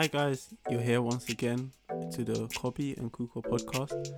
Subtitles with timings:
[0.00, 1.72] Hi guys, you're here once again
[2.12, 4.08] to the Kobby and Kukua podcast.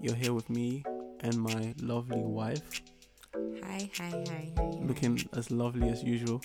[0.00, 0.84] You're here with me
[1.18, 2.80] and my lovely wife,
[3.64, 4.52] Hi, hi, hi, hi.
[4.56, 4.70] hi.
[4.82, 6.40] looking as lovely as usual.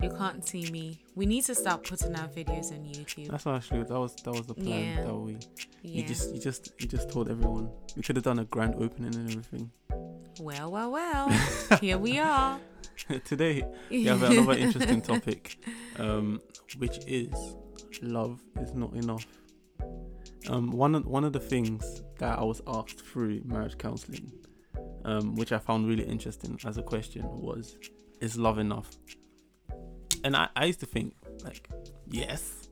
[0.00, 1.02] You can't see me.
[1.16, 3.28] We need to start putting our videos on YouTube.
[3.28, 5.04] That's actually that was that was the plan Yeah.
[5.04, 5.32] that we
[5.82, 6.02] Yeah.
[6.02, 7.70] you just you just you just told everyone.
[7.96, 9.72] We could have done a grand opening and everything.
[10.40, 11.28] Well, well, well.
[11.80, 12.58] Here we are.
[13.26, 15.58] Today we have another interesting topic,
[15.98, 16.40] um,
[16.78, 17.34] which is
[18.02, 19.26] love is not enough.
[20.48, 24.32] Um, one of one of the things that I was asked through marriage counselling,
[25.04, 27.76] um, which I found really interesting as a question, was,
[28.20, 28.90] "Is love enough?"
[30.24, 31.68] And I, I used to think like,
[32.06, 32.68] yes,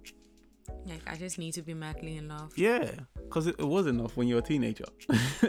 [0.86, 2.52] Like, I just need to be madly in love.
[2.56, 4.84] yeah, because it, it was enough when you were a teenager.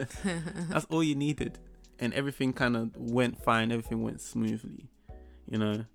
[0.70, 1.60] That's all you needed,
[2.00, 3.72] and everything kind of went fine.
[3.72, 4.90] Everything went smoothly,
[5.48, 5.86] you know.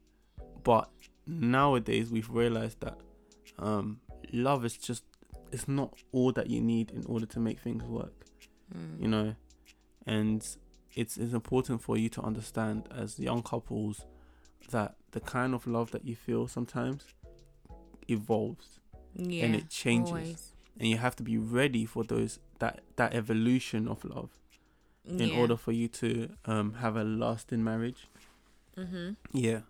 [0.62, 0.88] But
[1.26, 2.98] nowadays, we've realized that
[3.58, 4.00] um,
[4.32, 5.04] love is just
[5.52, 8.24] it's not all that you need in order to make things work,
[8.74, 9.00] Mm.
[9.02, 9.34] you know.
[10.06, 10.42] And
[10.94, 14.04] it's it's important for you to understand as young couples
[14.70, 17.04] that the kind of love that you feel sometimes
[18.08, 18.80] evolves
[19.14, 19.46] Yeah.
[19.46, 20.10] it changes.
[20.10, 20.52] always.
[20.78, 24.30] and you have to be ready for those that that evolution of love
[25.06, 25.38] in Yeah.
[25.40, 28.08] order for you to um have a lasting marriage
[28.76, 29.12] Mm-hmm.
[29.32, 29.60] yeah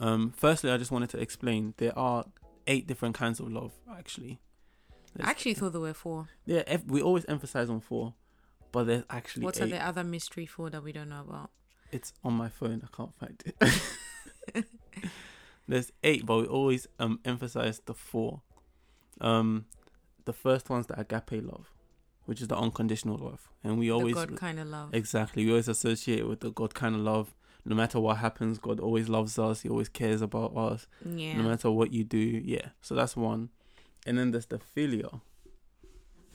[0.00, 2.24] um firstly i just wanted to explain there are
[2.66, 4.40] eight different kinds of love actually
[5.20, 6.28] I actually thought there were four.
[6.46, 8.14] yeah we always emphasize on four
[8.72, 11.50] but there's actually What are the other mystery four that we don't know about?
[11.92, 14.64] it's on my phone i can't find it
[15.68, 18.42] there's eight but we always um emphasize the four
[19.20, 19.66] um
[20.24, 21.70] the first one's the agape love
[22.26, 24.90] which is the unconditional love and we always the God kind of love.
[24.94, 25.44] Exactly.
[25.44, 27.34] We always associate it with the God kind of love.
[27.64, 29.62] No matter what happens, God always loves us.
[29.62, 30.86] He always cares about us.
[31.04, 31.36] yeah.
[31.36, 32.18] No matter what you do.
[32.18, 32.68] Yeah.
[32.82, 33.48] So that's one.
[34.06, 35.22] And then there's the filial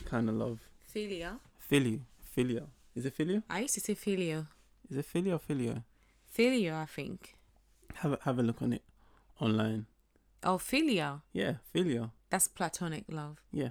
[0.06, 0.59] kind of love.
[0.94, 1.38] Philia.
[1.59, 2.02] Filial.
[2.36, 2.68] Filial.
[2.96, 3.44] Is it filial?
[3.50, 4.48] I used to say filio.
[4.90, 5.84] Is it filial or filial?
[6.26, 7.36] Filio, I think.
[7.96, 8.82] Have a, have a look on it
[9.40, 9.86] online.
[10.44, 11.22] Oh, filia.
[11.34, 12.12] Yeah, filial.
[12.32, 13.38] That's platonic love.
[13.52, 13.70] Yeah.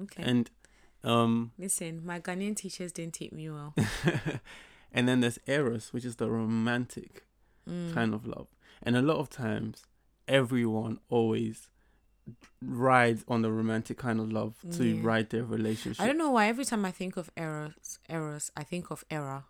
[0.00, 0.22] Okay.
[0.24, 0.50] And
[1.02, 3.74] um Listen, my Ghanaian teachers didn't teach me well.
[4.92, 7.24] and then there's eros, which is the romantic
[7.68, 7.92] Mm.
[7.94, 8.48] kind of love.
[8.82, 9.84] And a lot of times,
[10.26, 11.68] everyone always
[12.62, 15.00] rides on the romantic kind of love to Yeah.
[15.02, 16.00] ride their relationship.
[16.02, 19.44] I don't know why every time I think of eros, errors, I think of error.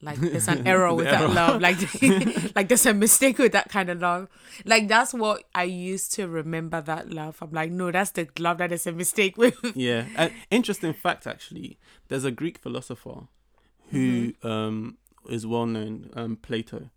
[0.00, 1.60] Like there's an error with The that love.
[1.66, 1.78] Like
[2.56, 4.28] like there's a mistake with that kind of love.
[4.64, 7.38] Like that's what I used to remember that love.
[7.42, 9.56] I'm like, no, that's the love that is a mistake with.
[9.74, 10.06] Yeah.
[10.16, 11.78] An interesting fact, actually,
[12.08, 13.26] there's a Greek philosopher
[13.90, 14.46] who Mm-hmm.
[14.46, 16.90] um, is well known, um, Plato.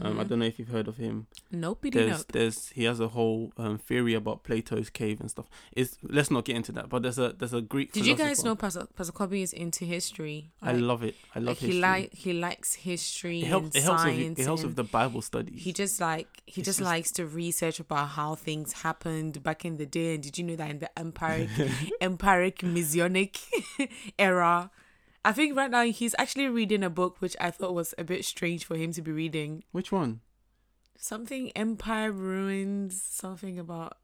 [0.00, 1.26] Um, I don't know if you've heard of him.
[1.50, 2.32] Nope, There's, nope.
[2.32, 5.44] there's, he has a whole um, theory about Plato's cave and stuff.
[5.72, 6.88] It's let's not get into that.
[6.88, 7.92] But there's a there's a Greek.
[7.92, 10.50] Did you guys know Pastor, Pastor Kobby is into history?
[10.62, 11.14] I love it.
[11.34, 11.74] I love like history.
[11.74, 13.66] he like he likes history it helps.
[13.66, 14.04] and It helps.
[14.06, 15.62] With, it helps with the Bible studies.
[15.62, 19.76] he just like he just, just- likes to research about how things happened back in
[19.76, 20.14] the day.
[20.14, 21.50] And did you know that in the empiric
[22.00, 23.38] empiric Messianic
[24.18, 24.70] era,
[25.24, 28.24] I think right now he's actually reading a book which I thought was a bit
[28.24, 29.62] strange for him to be reading.
[29.70, 30.20] Which one?
[30.96, 33.98] Something Empire Ruins, something about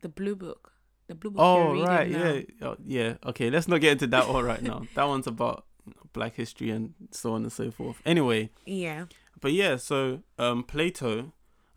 [0.00, 0.72] the Blue Book.
[1.08, 1.40] The Blue Book.
[1.42, 2.32] Oh you're reading right, now.
[2.32, 3.14] yeah, oh, yeah.
[3.26, 4.82] Okay, let's not get into that one right now.
[4.94, 5.66] That one's about
[6.12, 8.00] Black history and so on and so forth.
[8.04, 9.06] Anyway, Yeah.
[9.40, 11.32] but yeah, so um, Plato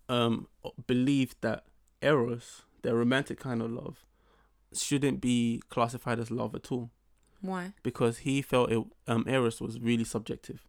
[0.07, 0.47] um
[0.85, 1.63] believed that
[2.01, 4.05] eros, the romantic kind of love,
[4.73, 6.91] shouldn't be classified as love at all
[7.41, 7.73] Why?
[7.83, 10.65] because he felt it um eros was really subjective.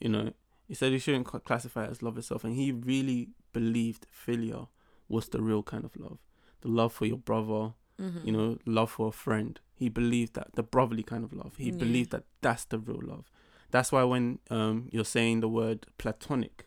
[0.00, 0.32] You know,
[0.66, 4.68] he said he shouldn't classify it as love itself, and he really believed philia
[5.08, 6.18] was the real kind of love,
[6.60, 8.26] the love for your brother, Mm-hmm.
[8.26, 9.58] you know, love for a friend.
[9.74, 11.56] He believed that the brotherly kind of love.
[11.56, 11.78] He Yeah.
[11.78, 13.28] believed that that's the real love.
[13.72, 16.66] That's why when um you're saying the word platonic,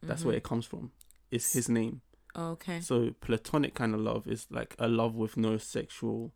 [0.00, 0.92] that's where it comes from.
[1.32, 2.02] It's his name.
[2.36, 2.52] Mm-hmm.
[2.52, 2.80] Okay.
[2.80, 6.32] So platonic kind of love is like a love with no sexual,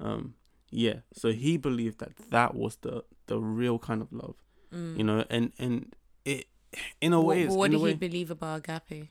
[0.00, 0.34] um,
[0.74, 0.98] yeah.
[1.20, 4.36] So he believed that that was the the real kind of love,
[4.72, 4.98] Mm.
[4.98, 5.74] you know, and and
[6.24, 6.46] it
[7.00, 9.08] in a What, way, what in did a way, he believe about agape?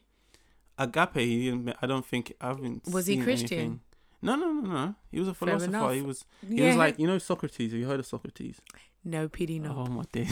[0.78, 1.16] agape.
[1.16, 1.76] He didn't.
[1.82, 2.88] I don't think I haven't.
[2.92, 3.58] Was he Christian?
[3.60, 3.80] anything.
[4.22, 4.96] No, no, no, no.
[5.12, 5.94] He was a philosopher.
[5.94, 6.26] He was.
[6.48, 7.72] He was like you know Socrates.
[7.72, 8.60] Have you heard of Socrates?
[9.06, 9.72] no pity, no.
[9.84, 10.28] Oh my day.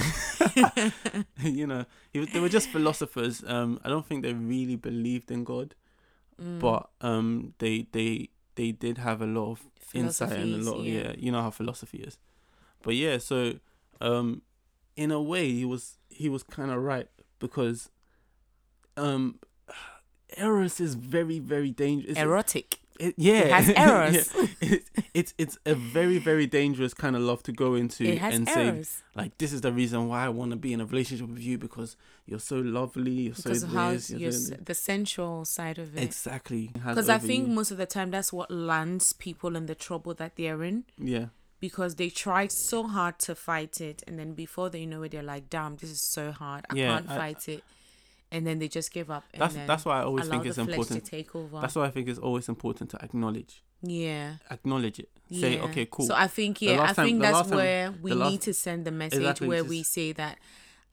[1.44, 1.84] you know,
[2.14, 3.44] he was, they were just philosophers.
[3.46, 5.76] Um, I don't think they really believed in God,
[6.42, 6.60] Mm.
[6.60, 9.62] but um, they they they did have a lot of
[9.94, 11.02] insight and a lot of yeah.
[11.02, 11.14] yeah.
[11.18, 12.18] You know how philosophy is,
[12.82, 13.18] but yeah.
[13.18, 13.54] So,
[14.00, 14.42] um,
[14.96, 17.08] in a way, he was he was kind of right
[17.40, 17.90] because,
[18.98, 19.40] um,
[20.38, 22.18] Eros is very very dangerous.
[22.18, 22.81] Erotic.
[23.08, 24.34] It, yeah, It has errors.
[24.36, 24.48] Yeah.
[24.62, 28.48] It's, it's it's a very very dangerous kind of love to go into It and
[28.48, 28.84] say
[29.16, 31.58] like this is the reason why I want to be in a relationship with you
[31.58, 34.74] because you're so lovely, you're because so of how this, you're you're, so- s- the
[34.76, 36.04] sensual side of it.
[36.04, 36.72] exactly.
[36.74, 37.54] Because I think you.
[37.54, 41.26] most of the time that's what lands people in the trouble that they're in yeah,
[41.60, 45.24] because they try so hard to fight it and then before they know it they're
[45.24, 46.66] like, damn, this is so hard.
[46.70, 47.64] I Yeah, can't I- fight it.
[48.32, 49.26] And then they just give up.
[49.34, 51.04] And that's that's why I always think it's important.
[51.04, 51.60] to take over.
[51.60, 54.36] That's why I think it's always important to acknowledge, yeah.
[54.50, 55.10] acknowledge it.
[55.32, 55.64] Say Yeah.
[55.64, 56.06] okay, cool.
[56.06, 58.54] So I think yeah, I time- think that's last time- where we last- need to
[58.54, 60.40] send the message Exactly, where we say that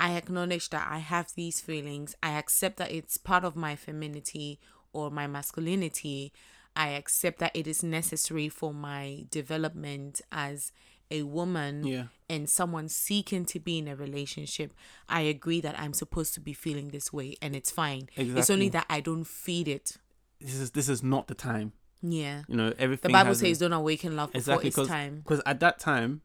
[0.00, 2.14] I acknowledge that I have these feelings.
[2.23, 4.58] I accept that it's part of my femininity
[4.93, 6.32] or my masculinity.
[6.76, 10.73] I accept that it is necessary for my development as
[11.11, 14.73] a woman yeah, and someone seeking to be in a relationship.
[15.09, 18.09] I agree that I'm supposed to be feeling this way and it's fine.
[18.17, 19.97] It's only that I don't feed it.
[20.41, 21.73] this is this is not the time.
[22.03, 22.43] Yeah.
[22.49, 23.09] You know, everything.
[23.11, 25.21] The Bible says don't awaken love before exactly it's time.
[25.25, 26.21] because at that time,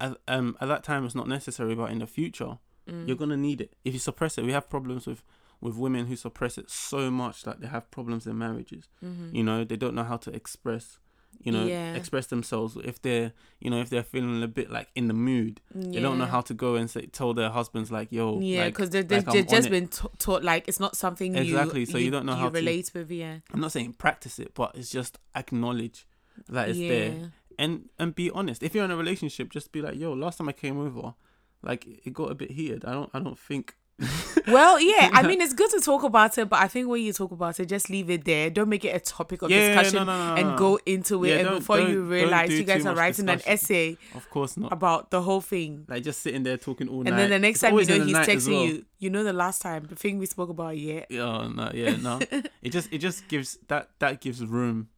[0.00, 2.58] at, um, at that time it's not necessary, but in the future,
[2.88, 3.08] Mm.
[3.08, 3.74] you're gonna need it.
[3.84, 5.22] If you suppress it, we have problems with
[5.60, 8.88] with women who suppress it so much that they have problems in marriages.
[9.32, 10.98] You know, they don't know how to express.
[11.42, 11.64] You know.
[11.66, 11.94] Yeah.
[11.94, 12.76] express themselves.
[12.84, 16.18] If they're, you know, if they're feeling a bit like in the mood, they don't
[16.18, 19.26] know how to go and say, tell their husbands like, "Yo, Yeah, because they've, they've,
[19.26, 22.26] like, they've just been t- taught like it's not something Exactly, you so you don't
[22.26, 23.10] know you how to- relate with.
[23.10, 26.06] Yeah, I'm not saying practice it, but it's just acknowledge
[26.48, 28.62] that it's there and and be honest.
[28.62, 31.14] If you're in a relationship, just be like, "Yo, last time I came over,
[31.62, 32.84] like it got a bit heated.
[32.84, 33.74] I don't I don't think
[34.48, 35.10] well, yeah.
[35.12, 37.58] I mean, it's good to talk about it, but I think when you talk about
[37.58, 38.50] it, just leave it there.
[38.50, 41.28] Don't make it a topic of Yeah, discussion no, no, no, and go into it.
[41.30, 44.72] Yeah, and before you realize, you guys are writing an essay of course not.
[44.72, 45.86] about the whole thing.
[45.88, 47.10] Like just sitting there talking all night.
[47.10, 48.66] And then the next It's time you know he's texting well.
[48.66, 50.76] you, you know the last time the thing we spoke about.
[50.76, 52.20] Yeah, Yeah, no, yeah, no.
[52.62, 54.88] it just it just gives that that gives room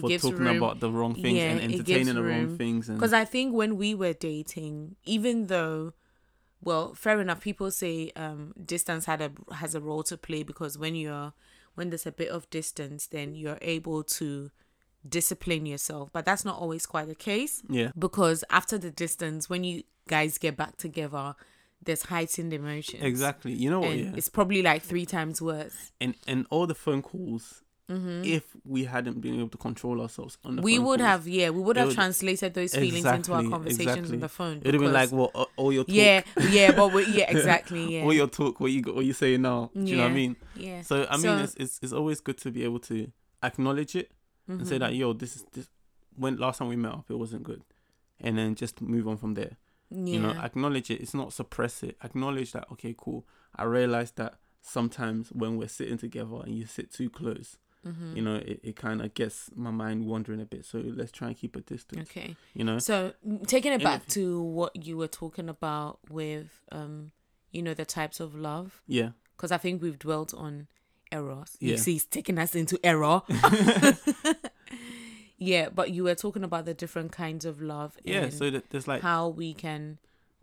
[0.00, 0.56] for talking room.
[0.58, 3.76] about the wrong things Yeah, and entertaining the wrong things and Because I think when
[3.76, 5.92] we were dating, even though,
[6.60, 10.76] well, fair enough, people say um, distance had a has a role to play because
[10.78, 11.32] when you're
[11.74, 14.50] when there's a bit of distance, then you're able to
[15.08, 16.10] discipline yourself.
[16.12, 20.38] But that's not always quite the case yeah, because after the distance, when you guys
[20.38, 21.34] get back together,
[21.82, 23.02] there's heightened emotions.
[23.02, 23.52] exactly.
[23.52, 23.96] You know what?
[23.96, 25.92] Yeah, it's probably like three times worse.
[26.00, 27.62] and and all the phone calls.
[27.90, 30.64] If we hadn't been able to control ourselves on the Mm-hmm.
[30.66, 33.80] We would calls, have, yeah, we would have would- translated those feelings into our conversations
[33.88, 34.14] exactly.
[34.16, 34.56] on the phone.
[34.58, 38.02] It'd have been like, well, uh, all your talk, yeah, yeah, but yeah, exactly, yeah.
[38.04, 39.70] all your talk, what you got, what you say now.
[39.74, 40.36] Do you know what I mean?
[40.54, 40.82] Yeah.
[40.82, 43.10] So I mean, So- it's, it's it's always good to be able to
[43.42, 44.10] acknowledge it
[44.48, 44.84] and say Mm-hmm.
[44.84, 45.68] that yo, this is this.
[46.16, 47.62] When last time we met up, it wasn't good,
[48.20, 49.56] and then just move on from there.
[49.90, 50.12] yeah.
[50.14, 51.00] You know, acknowledge it.
[51.00, 51.96] It's not suppress it.
[52.04, 52.66] Acknowledge that.
[52.72, 53.24] Okay, cool.
[53.56, 57.56] I realize that sometimes when we're sitting together and you sit too close,
[57.88, 58.16] Mm-hmm.
[58.16, 60.64] you know, it, it kind of gets my mind wandering a bit.
[60.64, 62.10] So let's try and keep a distance.
[62.10, 62.36] okay.
[62.54, 64.22] You know, So mm, taking it back Anything.
[64.24, 67.12] to what you were talking about with, um,
[67.52, 70.66] you know, the types of love, yeah, because I think we've dwelt on
[71.10, 71.56] eros.
[71.60, 71.76] You Yeah.
[71.78, 73.22] see, he's taking us into error.
[75.38, 77.96] yeah, but you were talking about the different kinds of love.
[78.04, 78.28] yeah.
[78.28, 79.98] So that there's like how we can.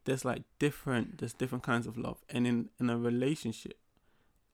[0.06, 3.78] there's like different there's different kinds of love, and in in a relationship,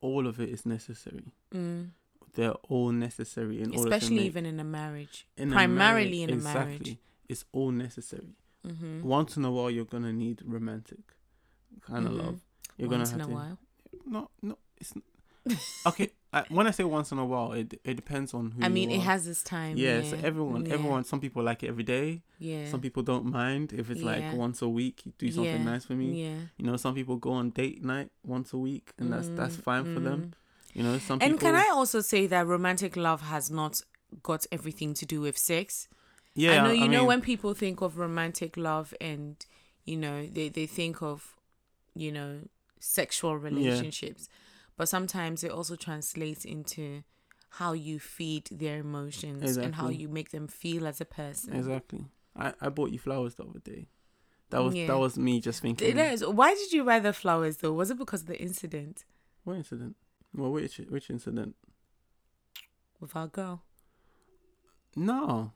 [0.01, 1.33] all of it is necessary.
[1.53, 1.89] Mm,
[2.33, 6.25] They're all necessary in order to especially make even in a marriage, in a primarily
[6.25, 6.71] marriage- in a marriage.
[6.81, 8.35] exactly, It's all necessary.
[8.65, 9.03] Mm-hmm.
[9.03, 10.99] Once in a while, you're gonna need romantic
[11.81, 12.17] kind of Mhm.
[12.17, 12.39] love.
[12.77, 13.35] You're Once gonna in have a to.
[13.35, 13.57] while.
[14.05, 14.93] No, no, it's
[15.87, 16.09] okay.
[16.33, 18.63] I, when I say once in a while, it it depends on who.
[18.63, 19.01] I mean, it are.
[19.01, 19.75] has this time.
[19.77, 20.73] Yeah, Yeah, so everyone, Yeah.
[20.75, 21.03] everyone.
[21.03, 22.21] Some people like it every day.
[22.39, 22.69] Yeah.
[22.69, 25.05] Some people don't mind if it's like once a week.
[25.05, 26.23] You do something Yeah, nice for me.
[26.23, 26.37] Yeah.
[26.57, 29.63] You know, some people go on date night once a week, and that's that's Mm,
[29.63, 30.33] fine for them.
[30.73, 31.47] You know, some And people.
[31.49, 33.81] can I also say that romantic love has not
[34.23, 35.87] got everything to do with sex?
[36.33, 39.35] Yeah, I know you know mean, when people think of romantic love and
[39.83, 41.35] you know they they think of
[41.93, 42.39] you know
[42.79, 44.29] sexual relationships,
[44.77, 47.03] but sometimes it also translates into
[47.55, 51.53] how you feed their emotions and how you make them feel as a person.
[51.53, 52.05] Exactly.
[52.35, 53.87] I I bought you flowers the other day.
[54.51, 54.87] That was Yeah.
[54.87, 55.89] that was me just thinking.
[55.89, 56.25] It is.
[56.25, 57.73] Why did you buy the flowers though?
[57.73, 59.03] Was it because of the incident
[59.43, 59.95] What incident?
[60.35, 61.55] Well, which which incident?
[62.99, 63.63] with our girl?
[64.95, 65.51] No,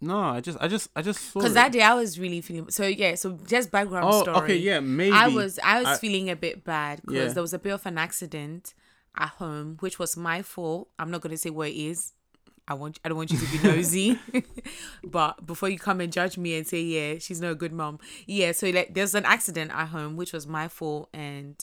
[0.00, 0.18] no.
[0.20, 1.40] I just I just I just saw.
[1.40, 2.70] Because that day I was really feeling.
[2.70, 3.14] So yeah.
[3.16, 4.36] So just background Oh, story.
[4.38, 5.12] okay, yeah, maybe.
[5.14, 7.32] I was I was I- feeling a bit bad because Yeah.
[7.32, 8.74] there was a bit of an accident
[9.16, 10.88] at home, which was my fault.
[10.98, 12.12] I'm not gonna say where it is.
[12.66, 14.18] I want I don't want you to be nosy,
[15.04, 17.98] but before you come and judge me and say yeah she's not a good mom,
[18.26, 18.52] yeah.
[18.52, 21.62] So like there's an accident at home which was my fault and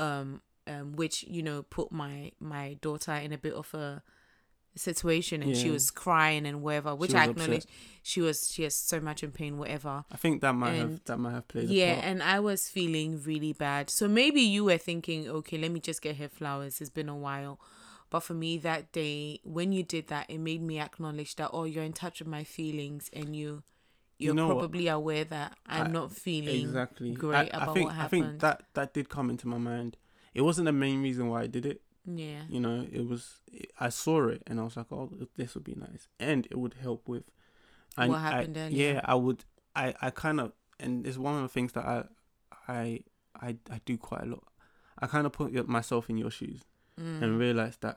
[0.00, 4.02] um um which you know put my my daughter in a bit of a
[4.76, 7.30] situation and she was crying and whatever, which I upset.
[7.30, 7.66] acknowledge.
[8.02, 10.04] She was she has so much in pain, whatever.
[10.10, 11.68] I think that might have that might have played.
[11.68, 13.88] Yeah, and I was feeling really bad.
[13.88, 16.80] So maybe you were thinking, okay, let me just get her flowers.
[16.80, 17.60] It's been a while.
[18.10, 21.64] But for me that day, when you did that, it made me acknowledge that oh,
[21.64, 23.62] you're in touch with my feelings and you
[24.18, 24.58] You you're know what?
[24.58, 28.08] probably aware that I'm I- not feeling exactly great I, about I think what I
[28.08, 28.40] think happened.
[28.40, 29.96] that that did come into my mind.
[30.34, 31.80] It wasn't the main reason why I did it.
[32.04, 32.42] yeah.
[32.48, 33.40] You know, it was.
[33.80, 36.74] I saw it and I was like, oh, this would be nice, and it would
[36.82, 37.24] help with.
[37.96, 38.92] And What happened I, earlier.
[38.94, 39.44] Yeah, I would.
[39.76, 42.04] I I kind of, and it's one of the things that I,
[42.68, 43.00] I,
[43.40, 44.44] I, I do quite a lot.
[44.98, 46.62] I kind of put myself in your shoes
[47.00, 47.22] Mm.
[47.22, 47.96] and realize that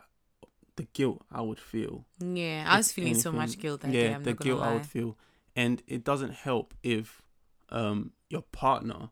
[0.75, 2.05] the guilt I would feel.
[2.19, 4.13] Yeah, I was feeling so much guilt that yeah, day.
[4.15, 5.15] I'm the guilt I would feel,
[5.55, 7.21] and it doesn't help if,
[7.69, 9.09] um, your partner,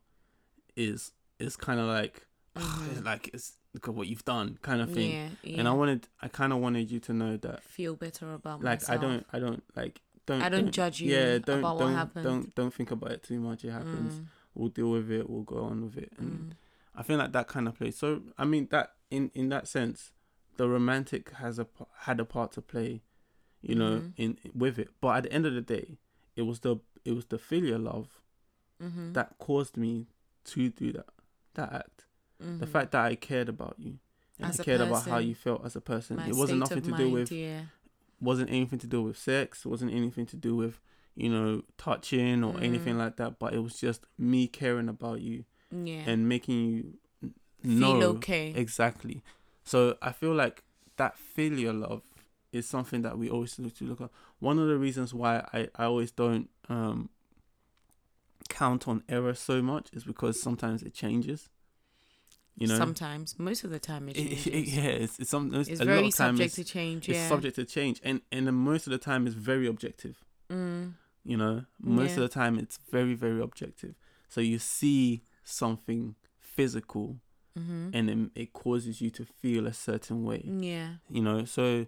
[0.75, 3.03] is is kind of like, Mhm.
[3.05, 5.11] like it's look at what you've done, kind of thing.
[5.11, 5.59] Yeah, yeah.
[5.59, 8.81] And I wanted, I kind of wanted you to know that, feel better about like,
[8.81, 8.97] myself.
[8.99, 12.23] I don't, I don't like, don't, I don't judge you Yeah, don't, about don't, happened.
[12.23, 13.65] don't, don't think about it too much.
[13.65, 14.13] It happens.
[14.15, 15.29] Mm, We'll deal with it.
[15.29, 16.13] We'll go on with it.
[16.17, 16.51] And mm.
[16.95, 20.11] I feel like that kind of place So I mean that in in that sense,
[20.55, 21.67] the romantic has a
[22.03, 23.01] had a part to play,
[23.61, 24.13] you know, Mhm.
[24.15, 24.87] in with it.
[25.01, 25.97] But at the end of the day,
[26.37, 28.21] it was the it was the filial love
[28.81, 29.13] Mhm.
[29.13, 30.07] that caused me
[30.45, 31.09] to do that
[31.55, 32.04] that act.
[32.59, 32.69] The Mhm.
[32.69, 33.97] fact that I cared about you
[34.39, 36.19] and As I cared about how you felt as a person.
[36.19, 37.61] It wasn't nothing to do with yeah.
[38.21, 39.65] wasn't anything to do with sex.
[39.65, 40.79] Wasn't anything to do with
[41.15, 42.99] you know touching or anything Mm.
[42.99, 43.39] like that.
[43.39, 46.03] But it was just me caring about you yeah.
[46.09, 47.33] and making you n-
[47.63, 48.53] feel know okay.
[48.55, 49.23] exactly.
[49.63, 50.63] So I feel like
[50.97, 52.03] that filial love
[52.51, 54.09] is something that we always need to look at.
[54.39, 57.09] One of the reasons why I, I always don't um
[58.49, 61.49] count on error so much is because sometimes it changes.
[62.57, 65.67] You know, Sometimes, most of the time, it It- it- yeah, it's, it's some it's,
[65.69, 67.09] it's a lot very subject it's, to change.
[67.09, 70.23] it's subject to change, and and most of the time it's very objective.
[70.49, 70.93] Mm.
[71.25, 72.23] You know, most Yeah.
[72.23, 73.95] of the time it's very very objective.
[74.29, 77.19] So you see something physical,
[77.57, 80.41] hmm and it, it causes you to feel a certain way.
[80.45, 80.95] Yeah.
[81.09, 81.87] You know, so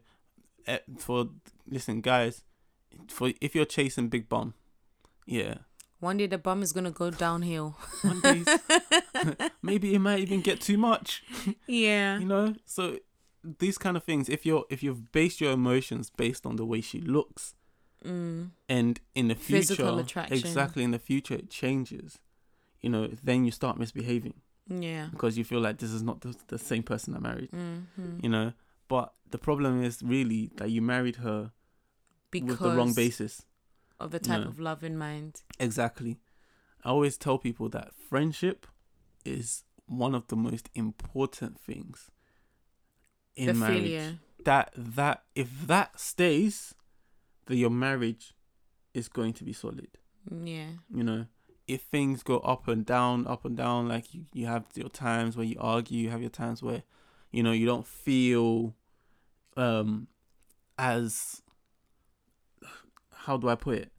[0.65, 1.29] eh, for
[1.69, 2.43] listen, guys,
[3.07, 4.53] for if you're chasing big bum,
[5.25, 5.59] yeah,
[6.00, 7.75] One day the bum is gonna go downhill.
[8.03, 8.43] one day
[9.62, 11.24] maybe it might even get too much.
[11.67, 12.19] Yeah.
[12.19, 12.97] You know, so
[13.59, 14.29] these kind of things.
[14.29, 17.53] If you're if you've based your emotions based on the way she looks,
[18.05, 18.51] Mm.
[18.69, 22.19] and in the future, exactly in the future it changes.
[22.79, 24.36] You know, then you start misbehaving
[24.69, 25.07] Yeah.
[25.12, 27.50] because you feel like this is not the, the same person I married.
[27.51, 28.19] Mm-hmm.
[28.21, 28.53] You know,
[28.88, 31.51] but the problem is really that you married her
[32.29, 33.41] Because with the wrong basis.
[34.00, 34.47] of the type No.
[34.50, 35.41] of love in mind.
[35.59, 36.19] Exactly.
[36.86, 38.67] I always tell people that friendship
[39.27, 42.10] is one of the most important things
[43.36, 43.84] in the marriage.
[43.84, 44.19] failure.
[44.46, 46.74] That that if that stays,
[47.46, 48.34] then your marriage
[48.93, 49.89] is going to be solid.
[50.29, 50.69] Yeah.
[50.93, 51.25] You know,
[51.67, 55.36] if things go up and down, up and down, like you, you have your times
[55.36, 56.84] where you argue, you have your times where,
[57.31, 58.75] you know, you don't feel
[59.55, 60.07] um
[60.77, 61.41] as
[63.12, 63.91] how do I put it?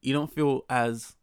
[0.00, 1.14] You don't feel as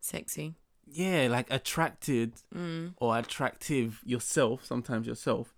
[0.00, 0.54] Sexy.
[0.86, 2.94] Yeah, like attracted Mm.
[2.98, 5.54] or attractive yourself, sometimes yourself,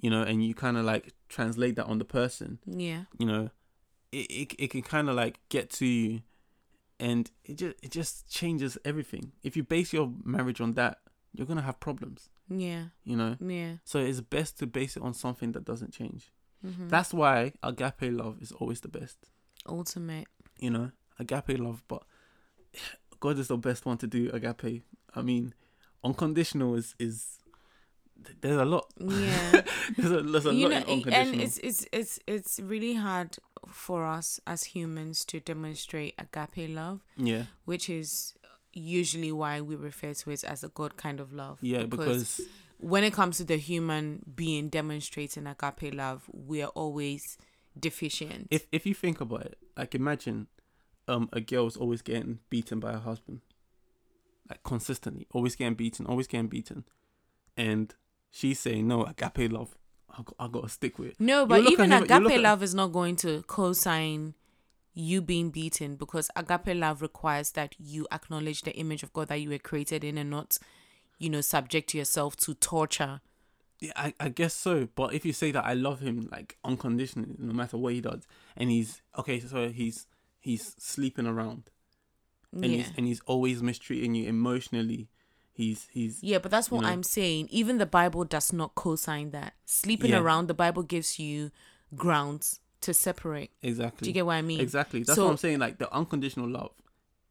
[0.00, 3.04] you know, and you kind of like translate that on the person, Yeah.
[3.18, 3.50] you know,
[4.12, 6.22] it it, it can kind of like get to you
[7.00, 9.32] and it just it just changes everything.
[9.42, 10.98] If you base your marriage on that,
[11.32, 12.86] you're going to have problems, Yeah.
[13.04, 13.36] you know.
[13.40, 13.76] Yeah.
[13.84, 16.30] So it's best to base it on something that doesn't change.
[16.64, 16.88] Mm-hmm.
[16.88, 19.16] That's why agape love is always the best,
[19.66, 20.28] ultimate.
[20.58, 20.92] you know.
[21.18, 22.02] Agape love, but
[23.22, 24.82] God is the best one to do agape.
[25.14, 25.54] I mean,
[26.02, 27.38] unconditional is is
[28.40, 28.92] there's a lot.
[28.98, 29.62] Yeah.
[29.96, 33.36] there's a, there's a you lot know, and it's it's it's it's really hard
[33.68, 38.34] for us as humans to demonstrate agape love, yeah, which is
[38.72, 41.58] usually why we refer to it as a God kind of love.
[41.60, 42.40] yeah, because
[42.78, 47.38] when it comes to the human being demonstrating agape love, we are always
[47.78, 48.48] deficient.
[48.50, 50.48] if if you think about it, like imagine,
[51.08, 53.40] um, a girl's always getting beaten by her husband,
[54.48, 56.84] like consistently, always getting beaten, always getting beaten,
[57.56, 57.94] and
[58.30, 59.76] she's saying no agape love.
[60.10, 61.16] I got, I got to stick with it.
[61.20, 64.34] no, but even him- agape love is not going to co-sign
[64.94, 69.40] you being beaten because agape love requires that you acknowledge the image of God that
[69.40, 70.58] you were created in and not,
[71.18, 73.22] you know, subject yourself to torture.
[73.80, 74.88] Yeah, I, I guess so.
[74.94, 78.26] But if you say that I love him like unconditionally, no matter what he does,
[78.54, 80.06] and he's okay, so he's
[80.42, 81.70] he's sleeping around,
[82.52, 82.76] and yeah.
[82.78, 85.08] he's and he's always mistreating you emotionally.
[85.54, 86.88] He's he's Yeah, but that's what know.
[86.88, 87.48] I'm saying.
[87.50, 89.54] Even the Bible does not co-sign that.
[89.64, 90.20] Sleeping Yeah.
[90.20, 91.50] around, the Bible gives you
[91.94, 93.50] grounds to separate.
[93.62, 94.60] exactly Do you get what I mean?
[94.60, 96.72] exactly that's So- what i'm saying like the unconditional love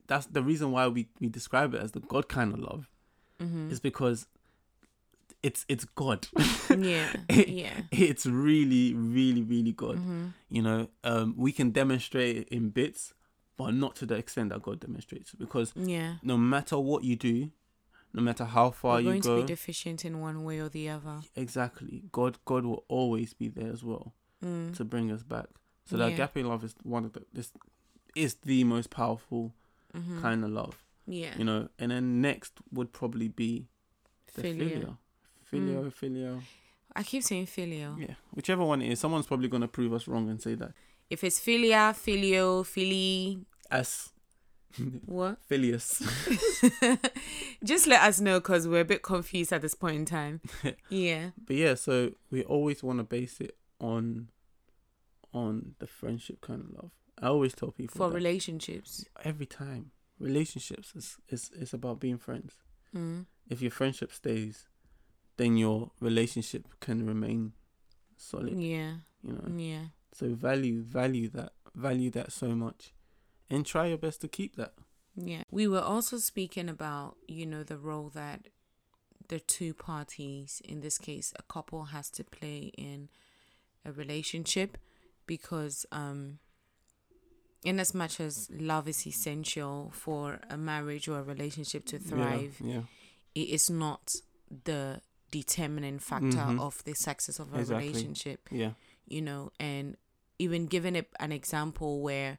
[0.07, 2.87] that's the reason why we we describe it as the god kind of love
[3.41, 3.69] Mm-hmm.
[3.71, 4.27] is because
[5.43, 6.27] it's it's god
[6.69, 7.13] Yeah.
[7.29, 7.81] yeah.
[7.91, 10.25] it's really really really god Mm-hmm.
[10.49, 13.13] you know um we can demonstrate it in bits
[13.57, 16.15] but not to the extent that god demonstrates because Yeah.
[16.23, 17.51] no matter what you do
[18.13, 20.69] no matter how far We're you going go to be deficient in one way or
[20.69, 21.21] the other.
[21.35, 24.75] exactly god god will always be there as well Mm.
[24.77, 25.45] to bring us back
[25.85, 26.27] so that Yeah.
[26.35, 27.51] in love is one of the this
[28.15, 29.53] is the most powerful
[29.95, 30.21] Mm-hmm.
[30.21, 31.33] kind of love yeah.
[31.37, 33.67] you know and then next would probably be
[34.35, 34.97] the Filial.
[35.51, 36.41] Filial filial filial
[36.95, 37.97] I keep saying filial.
[37.99, 40.71] yeah whichever one it is someone's probably going to prove us wrong and say that
[41.09, 43.39] If it's filia, filio, fili,
[43.69, 44.09] as
[45.05, 45.37] what?
[45.49, 46.01] Phileas.
[47.63, 50.39] Just let us know because we're a bit confused at this point in time.
[50.89, 51.31] Yeah.
[51.45, 54.29] But yeah, so we always want to base it on
[55.33, 56.91] on the friendship kind of love.
[57.21, 59.05] I always tell people For relationships.
[59.23, 62.53] every time relationships is is is about being friends.
[62.95, 63.25] Mm.
[63.49, 64.67] If your friendship stays,
[65.37, 67.53] then your relationship can remain
[68.17, 68.59] solid.
[68.59, 68.95] Yeah.
[69.23, 69.85] You know, Yeah.
[70.13, 72.93] so value value that value that so much,
[73.49, 74.73] and try your best to keep that.
[75.15, 75.43] Yeah.
[75.51, 78.47] We were also speaking about, you know, the role that
[79.29, 83.09] the two parties, in this case, a couple has to play in
[83.85, 84.77] a relationship
[85.27, 86.39] because um
[87.63, 92.59] in as much as love is essential for a marriage or a relationship to thrive,
[92.63, 92.73] Yeah.
[92.73, 92.81] yeah.
[93.35, 94.15] it is not
[94.63, 96.59] the determining factor Mhm.
[96.59, 97.87] of the success of a Exactly.
[97.87, 98.73] relationship Yeah.
[99.07, 99.97] you know, and
[100.39, 102.37] even giving it an example where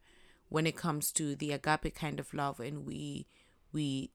[0.49, 3.27] when it comes to the agape kind of love and we
[3.73, 4.11] we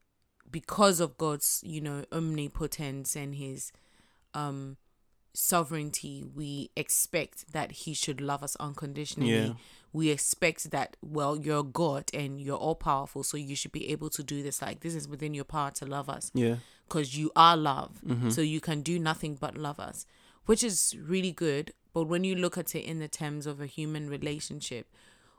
[0.50, 3.72] because of God's, you know, omnipotence and his
[4.34, 4.76] um
[5.34, 9.30] sovereignty, we expect that he should love us unconditionally.
[9.48, 9.52] Yeah.
[9.92, 14.10] We expect that well, you're God and you're all powerful, so you should be able
[14.10, 14.60] to do this.
[14.60, 16.56] Like this is within your power to love us Yeah.
[16.88, 18.00] Because you are love.
[18.04, 18.32] Mhm.
[18.32, 20.06] So you can do nothing but love us,
[20.46, 21.72] which is really good.
[21.92, 24.86] But when you look at it in the terms of a human relationship,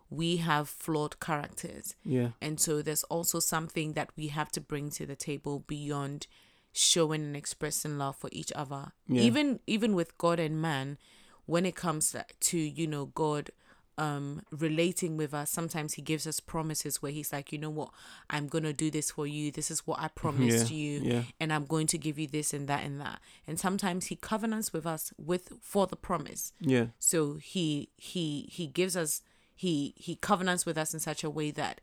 [0.10, 1.96] we have flawed characters.
[2.04, 2.32] Yeah.
[2.42, 6.28] And so there's also something that we have to bring to the table beyond
[6.72, 8.94] showing and expressing love for each other.
[9.08, 9.22] Yeah.
[9.22, 10.98] Even even with God and man,
[11.46, 13.52] when it comes to, you know, God
[14.00, 17.92] um relating with us, sometimes he gives us promises where he's like, you know what,
[18.30, 19.52] I'm gonna do this for you.
[19.52, 20.78] This is what I promised yeah.
[20.78, 21.24] you Yeah.
[21.40, 23.20] and I'm going to give you this and that and that.
[23.48, 26.54] And sometimes he covenants with us with for the promise.
[26.60, 26.88] Yeah.
[27.00, 29.22] So he he he gives us
[29.56, 31.82] he he covenants with us in such a way that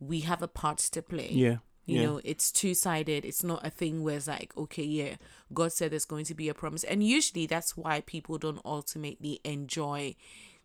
[0.00, 1.30] we have a part to play.
[1.32, 1.56] Yeah.
[1.86, 2.06] You yeah.
[2.06, 3.24] know, it's two sided.
[3.24, 5.16] It's not a thing where it's like, okay, yeah,
[5.54, 6.84] God said there's going to be a promise.
[6.84, 10.14] And usually that's why people don't ultimately enjoy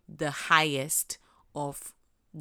[0.08, 1.18] the highest
[1.54, 1.92] of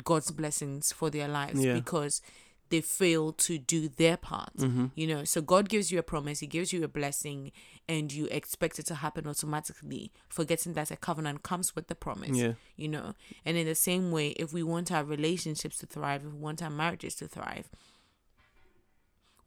[0.03, 1.73] God's blessings for their lives Yeah.
[1.73, 2.21] because
[2.69, 4.55] they fail to do their part.
[4.57, 4.87] Mm-hmm.
[4.95, 7.51] You know, so God gives you a promise, He gives you a blessing,
[7.87, 12.31] and you expect it to happen automatically, forgetting that a covenant comes with the promise.
[12.35, 12.53] Yeah.
[12.75, 13.13] You know,
[13.45, 16.63] and in the same way, if we want our relationships to thrive, if we want
[16.63, 17.69] our marriages to thrive,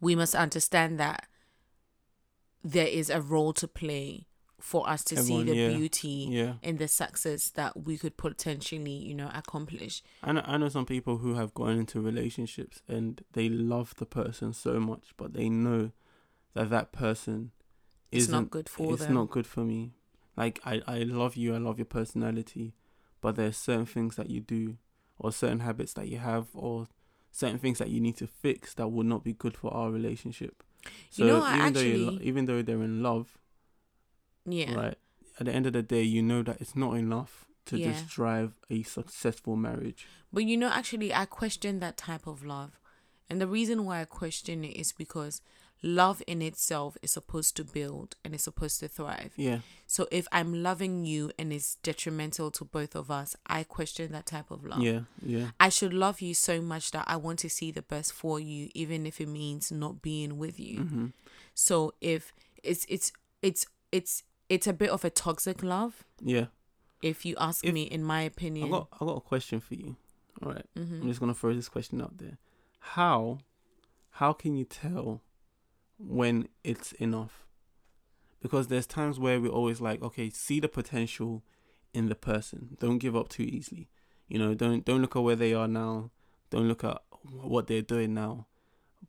[0.01, 1.27] we must understand that
[2.63, 4.26] there is a role to play
[4.61, 5.77] for us to Everyone, see the yeah.
[5.77, 6.55] beauty Yeah.
[6.63, 10.03] and the success that we could potentially, you know, accomplish.
[10.23, 14.07] I know, I know some people who have gone into relationships and they love the
[14.07, 15.93] person so much, but they know
[16.55, 17.53] that that person
[18.11, 18.95] isn't good for them.
[18.95, 19.15] it's them.
[19.15, 19.93] not good for me.
[20.37, 22.73] Like I, I love you, I love your personality,
[23.21, 24.77] but there's certain things that you do,
[25.19, 26.87] or certain habits that you have, or
[27.31, 30.63] certain things that you need to fix that would not be good for our relationship.
[31.11, 33.39] So You know, I even though you lo- actually- even though they're in love,
[34.47, 34.75] yeah.
[34.75, 34.99] right?
[35.39, 37.93] At the end of the day, you know that it's not enough to Yeah.
[37.93, 40.07] just drive a successful marriage.
[40.33, 42.79] But you know, actually, I question that type of love.
[43.29, 45.43] And the reason why I question it is because
[45.83, 49.33] love in itself is supposed to build and it's supposed to thrive.
[49.37, 54.13] Yeah, So if I'm loving you and it's detrimental to both of us, I question
[54.13, 54.81] that type of love.
[54.81, 58.13] yeah, yeah, I should love you so much that I want to see the best
[58.13, 60.83] for you, even if it means not being with you.
[60.85, 61.07] hmm
[61.55, 62.33] So if
[62.63, 66.47] it's it's it's it's it's a bit of a toxic love, yeah.
[67.03, 69.75] if you ask If- me, in my opinion, I got I got a question for
[69.75, 69.97] you.
[70.43, 70.67] All right.
[70.77, 71.01] Mhm.
[71.03, 72.39] I'm just gonna throw this question out there.
[72.81, 73.39] How
[74.11, 75.23] how can you tell
[75.99, 77.47] when it's enough?
[78.41, 81.43] Because there's times where we're always like, okay, see the potential
[81.93, 82.77] in the person.
[82.79, 83.89] Don't give up too easily.
[84.29, 86.11] You know, don't don't look at where they are now.
[86.51, 88.47] Don't look at what they're doing now.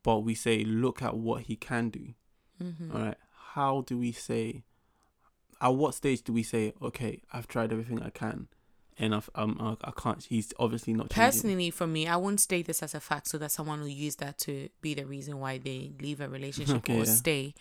[0.04, 2.14] But we say, look at what he can do.
[2.62, 2.94] Mhm.
[2.94, 3.18] All right.
[3.54, 4.64] How do we say?
[5.60, 8.48] At what stage do we say, okay, I've tried everything I can,
[9.00, 10.24] and I've, um, I, I can't.
[10.24, 11.24] He's obviously not changing.
[11.24, 14.16] Personally, for me, I won't state this as a fact so that someone will use
[14.18, 17.12] that to be the reason why they leave a relationship Okay, or yeah.
[17.14, 17.54] stay.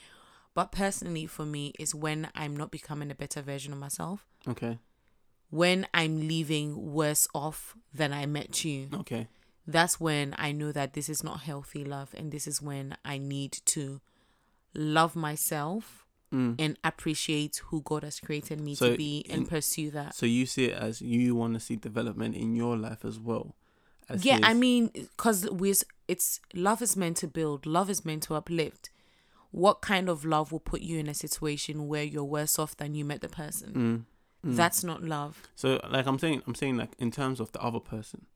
[0.55, 4.27] But personally, for me, is when I'm not becoming a better version of myself.
[4.49, 4.79] Okay,
[5.51, 8.89] When I'm leaving worse off than I met you.
[8.95, 9.29] okay,
[9.67, 12.15] That's when I know that this is not healthy love.
[12.17, 14.01] And this is when I need to
[14.75, 16.55] love myself mm.
[16.59, 20.15] and appreciate who God has created me So to be and in- pursue that.
[20.15, 23.55] So you see it as you want to see development in your life as well.
[24.09, 25.75] As yeah i mean because we
[26.07, 28.89] it's love is meant to build love is meant to uplift
[29.51, 32.95] what kind of love will put you in a situation where you're worse off than
[32.95, 34.07] you met the person
[34.45, 34.57] Mm, mm.
[34.57, 37.81] that's not love So like I'm saying, I'm saying like in terms of the other
[37.81, 38.27] person.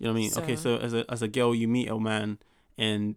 [0.00, 0.32] You know what I mean?
[0.38, 2.38] okay, So- so as a as a girl, you meet a man,
[2.76, 3.14] and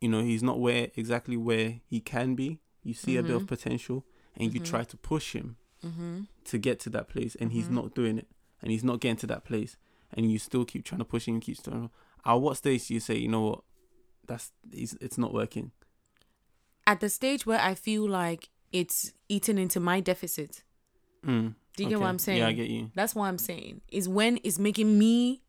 [0.00, 2.60] you know he's not where exactly where he can be.
[2.86, 3.48] You see a bit of Mhm.
[3.54, 3.98] potential,
[4.36, 4.64] and you Mhm.
[4.72, 6.20] try to push him mm-hmm.
[6.50, 8.28] to get to that place, and he's not doing it,
[8.62, 9.76] and he's not getting to that place,
[10.12, 11.90] and you still keep trying to push him, keep trying.
[12.24, 13.60] At what stage do you say, you know what,
[14.26, 15.72] that's it's, it's not working?
[16.88, 20.62] at the stage where i feel like it's eaten into my deficit
[21.24, 22.90] Mm, do you get what i'm saying Yeah, I get you.
[22.94, 25.42] that's what i'm saying is when it's making me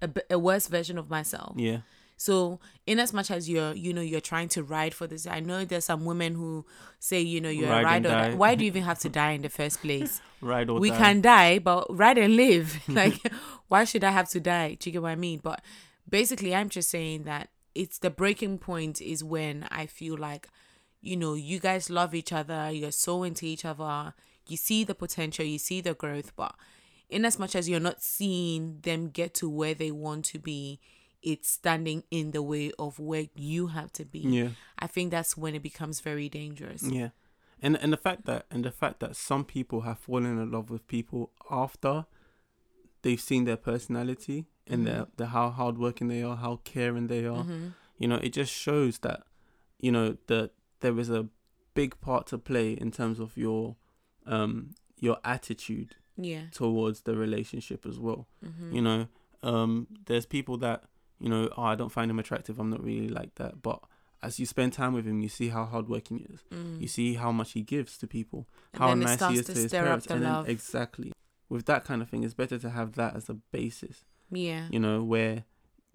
[0.00, 1.80] a, a worse version of myself Yeah,
[2.20, 5.38] So, in as much as you're, you know, you're trying to ride for this, I
[5.38, 6.66] know there's some women who
[6.98, 8.28] say, you know, you're Ride a and ride or die.
[8.30, 8.34] die.
[8.34, 10.20] Why do you even have to die in the first place?
[10.40, 10.96] ride or we die.
[10.98, 12.80] can die, but ride and live.
[12.88, 13.20] like,
[13.68, 14.74] why should I have to die?
[14.74, 15.38] Do you get what I mean?
[15.42, 15.62] But
[16.08, 20.48] basically, I'm just saying that it's the breaking point is when I feel like,
[21.00, 24.12] you know, you guys love each other, you're so into each other,
[24.48, 26.56] you see the potential, you see the growth, but
[27.08, 30.80] in as much as you're not seeing them get to where they want to be,
[31.32, 34.20] it's standing in the way of where you have to be.
[34.20, 34.50] Yeah.
[34.78, 36.82] I think that's when it becomes very dangerous.
[36.98, 37.10] Yeah,
[37.64, 40.70] and and the fact that and the fact that some people have fallen in love
[40.70, 41.94] with people after
[43.02, 47.42] they've seen their personality and their the how hardworking they are, how caring they are.
[47.44, 47.68] Mm-hmm.
[48.00, 49.20] You know, it just shows that
[49.80, 51.26] you know that there is a
[51.74, 53.76] big part to play in terms of your
[54.26, 54.74] um
[55.06, 56.46] your attitude Yeah.
[56.52, 58.26] towards the relationship as well.
[58.44, 58.74] Mm-hmm.
[58.76, 59.00] You know,
[59.42, 60.82] um, there's people that
[61.20, 62.58] you know, oh, I don't find him attractive.
[62.58, 63.80] I'm not really like that, but
[64.22, 66.40] as you spend time with him, you see how hardworking he is.
[66.52, 66.80] Mm.
[66.80, 69.58] You see how much he gives to people, And how nice he is to to
[69.60, 70.48] his parents, the and then love.
[70.48, 71.12] exactly
[71.48, 74.04] with that kind of thing, it's better to have that as a basis.
[74.30, 74.66] Yeah.
[74.70, 75.44] You know, where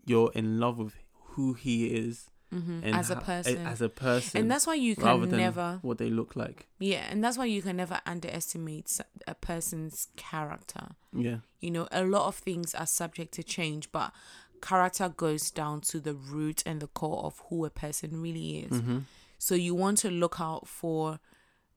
[0.06, 0.96] you're in love with
[1.36, 3.66] who he is hmm and As a person.
[3.66, 6.68] as a person, and that's why you can never what they look like.
[6.80, 12.04] yeah and that's why you can never underestimate a person's character Yeah, you know a
[12.04, 14.12] lot of things are subject to change but
[14.64, 18.80] character goes down to the root and the core of who a person really is
[18.80, 19.00] hmm
[19.40, 21.20] so you want to look out for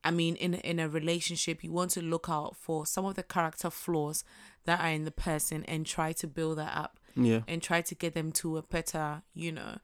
[0.04, 3.24] i mean in in a relationship you want to look out for some of the
[3.24, 4.22] character flaws
[4.66, 7.94] that are in the person and try to build that up yeah, and try to
[7.94, 9.78] get them to a better, you know,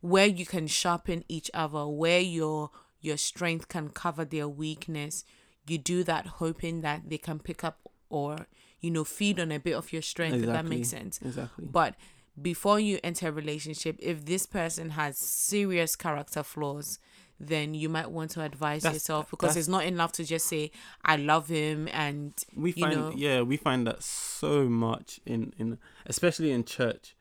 [0.00, 5.24] where you can sharpen each other, where your your strength can cover their weakness.
[5.66, 8.46] You do that hoping that they can pick up or
[8.80, 10.38] you know feed on a bit of your strength.
[10.38, 11.20] If that makes sense.
[11.22, 11.68] exactly.
[11.70, 11.94] But
[12.40, 16.98] before you enter a relationship, if this person has serious character flaws,
[17.38, 20.70] then you might want to advise That's- yourself because it's not enough to just say
[21.04, 25.78] I love him and we find know- yeah we find that so much in in
[26.04, 27.16] especially in church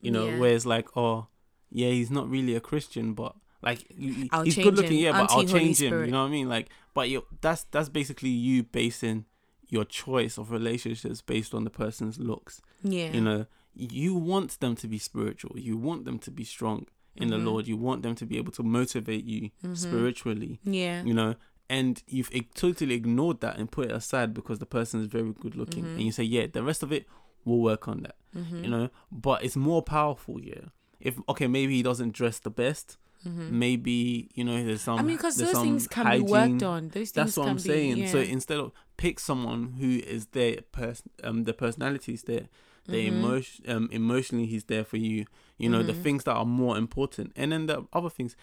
[0.00, 0.38] you know Yeah.
[0.38, 1.26] where it's like oh
[1.72, 5.04] yeah he's not really a christian but like he's good looking him.
[5.06, 6.06] yeah but i'll Auntie Holy change him Spirit.
[6.06, 9.24] you know what i mean like but you that's that's basically you basing
[9.68, 14.74] your choice of relationships based on the person's looks yeah, you know you want them
[14.76, 17.30] to be spiritual you want them to be strong in Mhm.
[17.30, 19.76] the lord you want them to be able to motivate you Mhm.
[19.76, 21.34] spiritually yeah, you know
[21.70, 25.56] and you've totally ignored that and put it aside because the person is very good
[25.56, 25.94] looking Mhm.
[25.94, 27.06] and you say yeah the rest of it
[27.44, 28.64] we'll work on that mm-hmm.
[28.64, 30.66] you know but it's more powerful yeah
[31.00, 33.58] if okay maybe he doesn't dress the best mm-hmm.
[33.58, 36.26] maybe you know there's some I mean, because those things can hygiene.
[36.26, 36.88] be worked on.
[36.88, 40.26] Those things that's what can i'm saying Be, so instead of pick someone who is
[40.26, 41.54] their person um the
[42.08, 42.48] is there
[42.86, 43.12] the Mhm.
[43.16, 45.24] emotion um emotionally he's there for you
[45.58, 46.02] you know the Mhm.
[46.02, 48.36] things that are more important and then the other things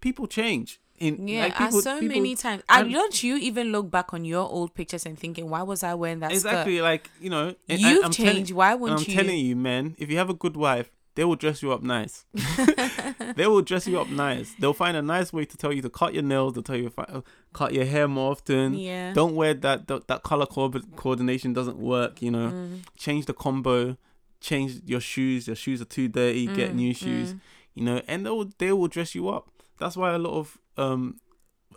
[0.00, 2.62] people change in yeah, like people, so people- many times.
[2.68, 5.94] and- don't you even look back on your old pictures and thinking, why was I
[5.94, 8.52] wearing that exactly like you know and- You've I'm telling- changed.
[8.52, 11.34] why wouldn't you I'm telling you, man, if you have a good wife, they will
[11.34, 12.24] dress you up nice.
[13.36, 14.54] they will dress you up nice.
[14.60, 16.52] They'll find a nice way to tell you to cut your nails.
[16.54, 17.20] They'll tell you to uh,
[17.52, 18.74] cut your hair more often.
[18.74, 19.12] yeah.
[19.12, 22.22] Don't wear that that, that color co- coordination doesn't work.
[22.22, 23.96] You know, Mm, change the combo.
[24.40, 25.48] Change your shoes.
[25.48, 26.46] Your shoes are too dirty.
[26.46, 27.34] Get mm, new shoes.
[27.34, 27.40] mm.
[27.74, 29.50] You know, and they will they will dress you up.
[29.80, 31.18] That's why a lot of um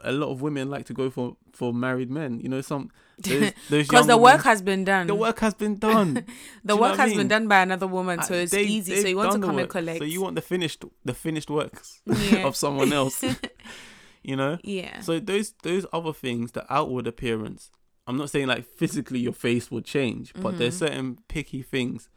[0.04, 2.40] a lot of women like to go for for married men.
[2.40, 2.90] You know, some
[3.22, 5.08] Because the women- work has been done.
[5.08, 6.26] the work has been done.
[6.64, 7.18] the work I has mean?
[7.20, 9.02] been done by another woman, so Uh, it's they- easy.
[9.02, 10.00] So you want to come and collect.
[10.00, 12.48] So you want the finished the finished works Yeah.
[12.48, 13.24] of someone else.
[14.24, 14.58] you know.
[14.64, 15.02] yeah.
[15.02, 17.72] So those those other things, the outward appearance.
[18.08, 20.86] I'm not saying like physically your face will change, but there's Mm-hmm.
[20.94, 22.10] certain picky things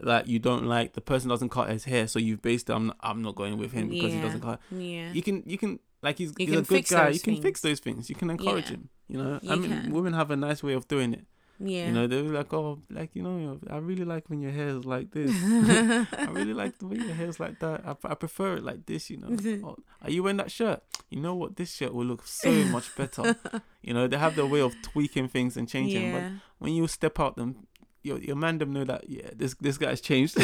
[0.00, 0.92] that you don't like.
[0.94, 2.72] The person doesn't cut his hair, so you've based it.
[2.74, 4.60] I'm not, I'm not going with him because he doesn't cut.
[4.70, 5.12] yeah.
[5.12, 7.08] You can you can like he's, You he's a good guy.
[7.08, 8.08] You can fix those things.
[8.10, 8.76] You can encourage Yeah.
[8.76, 8.88] him.
[9.08, 9.92] You know, You I mean, can.
[9.92, 11.24] women have a nice way of doing it.
[11.60, 11.86] yeah.
[11.86, 14.84] You know, they're like, oh, like you know, I really like when your hair is
[14.84, 15.30] like this.
[16.24, 17.76] I really like the way your hair is like that.
[17.86, 19.08] I, I prefer it like this.
[19.10, 19.30] You know,
[19.68, 20.82] oh, are you wearing that shirt?
[21.10, 21.56] You know what?
[21.56, 23.36] This shirt will look so much better.
[23.82, 26.12] You know, they have their way of tweaking things and changing.
[26.12, 26.30] But yeah.
[26.58, 27.66] when you step out, them
[28.02, 30.34] your your man them know that yeah, this this guy's changed.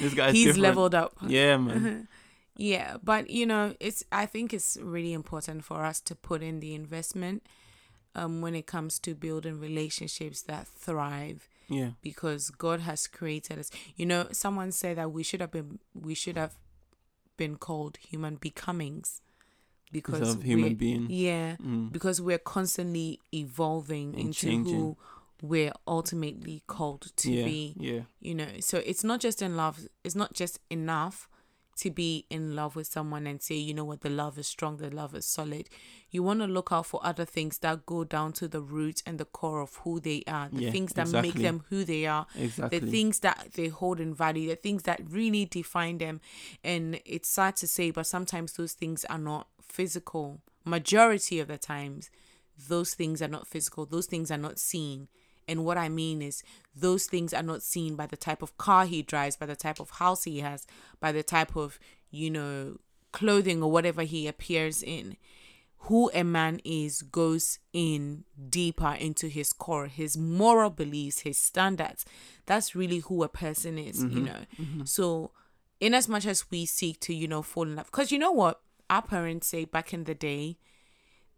[0.00, 0.62] this guy's He's different.
[0.62, 1.12] leveled up.
[1.26, 2.08] Yeah, man.
[2.56, 6.60] Yeah, but you know, it's I think it's really important for us to put in
[6.60, 7.42] the investment
[8.14, 13.70] um when it comes to building relationships that thrive Yeah, because God has created us.
[13.96, 16.54] You know, someone said that we should have been we should have
[17.36, 19.20] been called human becomings
[19.92, 21.06] because of human being.
[21.10, 21.92] Yeah, Mm.
[21.92, 24.74] because we're constantly evolving And into changing.
[24.74, 24.96] who
[25.42, 29.86] we're ultimately called to yeah, be yeah, you know so it's not just in love
[30.02, 31.28] it's not just enough
[31.76, 34.00] to be in love with someone and say you know what?
[34.00, 35.68] The love is strong the love is solid.
[36.10, 39.18] You want to look out for other things that go down to the root and
[39.18, 42.26] the core of who they are the Yeah, things that make them who they are
[42.34, 42.78] exactly.
[42.78, 46.20] the things that they hold in value the things that really define them.
[46.64, 50.40] And it's sad to say but sometimes those things are not physical.
[50.64, 52.10] Majority of the times
[52.68, 53.84] those things are not physical.
[53.84, 55.08] Those things are not seen
[55.48, 56.42] and what i mean is
[56.74, 59.80] those things are not seen by the type of car he drives by the type
[59.80, 60.66] of house he has
[61.00, 61.78] by the type of
[62.10, 62.76] you know
[63.12, 65.16] clothing or whatever he appears in
[65.86, 72.04] who a man is goes in deeper into his core, his moral beliefs, his standards.
[72.46, 74.24] That's really who a person is, you mm-hmm.
[74.24, 74.40] know.
[74.60, 74.84] Mm-hmm.
[74.84, 75.30] So,
[75.78, 78.32] in as much as we seek to, you know, fall in love, because you know
[78.32, 80.58] what our parents say back in the day,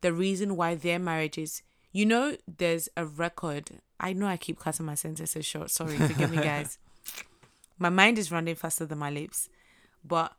[0.00, 3.82] the reason why their marriages, you know, there's a record.
[4.00, 5.70] I know I keep cutting my sentences short.
[5.70, 6.78] Sorry, forgive me, guys.
[7.80, 9.48] My mind is running faster than my lips,
[10.04, 10.34] but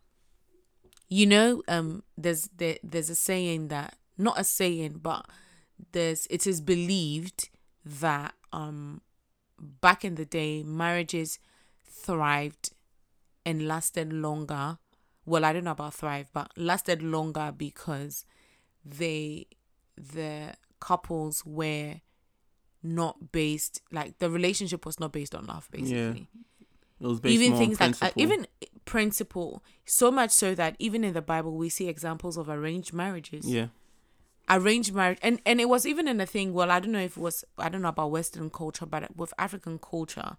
[1.09, 5.25] you know um there's there, there's a saying that not a saying but
[5.91, 7.49] there's it is believed
[7.83, 9.01] that um
[9.59, 11.39] back in the day marriages
[11.87, 12.71] thrived
[13.45, 14.77] and lasted longer
[15.25, 18.25] well i don't know about thrive but lasted longer because
[18.85, 19.47] they
[19.97, 21.95] the couples were
[22.81, 26.27] not based like the relationship was not based on love basically.
[27.01, 28.47] It was based even things like uh, even
[28.85, 33.45] principle so much so that even in the bible we see examples of arranged marriages.
[33.45, 33.67] Yeah,
[34.49, 37.15] arranged marriage and and it was even in a thing well i don't know if
[37.17, 40.35] it was i don't know about western culture but with african culture